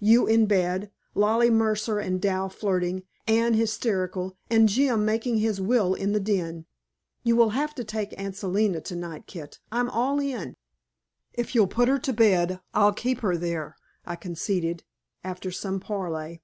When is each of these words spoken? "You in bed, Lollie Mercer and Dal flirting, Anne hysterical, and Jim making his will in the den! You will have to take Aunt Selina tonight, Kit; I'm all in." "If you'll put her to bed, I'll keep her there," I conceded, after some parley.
"You 0.00 0.26
in 0.26 0.46
bed, 0.46 0.90
Lollie 1.14 1.50
Mercer 1.50 2.00
and 2.00 2.20
Dal 2.20 2.48
flirting, 2.48 3.04
Anne 3.28 3.54
hysterical, 3.54 4.36
and 4.50 4.68
Jim 4.68 5.04
making 5.04 5.38
his 5.38 5.60
will 5.60 5.94
in 5.94 6.10
the 6.10 6.18
den! 6.18 6.66
You 7.22 7.36
will 7.36 7.50
have 7.50 7.76
to 7.76 7.84
take 7.84 8.12
Aunt 8.18 8.34
Selina 8.34 8.80
tonight, 8.80 9.28
Kit; 9.28 9.60
I'm 9.70 9.88
all 9.88 10.18
in." 10.18 10.56
"If 11.32 11.54
you'll 11.54 11.68
put 11.68 11.86
her 11.86 12.00
to 12.00 12.12
bed, 12.12 12.58
I'll 12.74 12.92
keep 12.92 13.20
her 13.20 13.36
there," 13.36 13.76
I 14.04 14.16
conceded, 14.16 14.82
after 15.22 15.52
some 15.52 15.78
parley. 15.78 16.42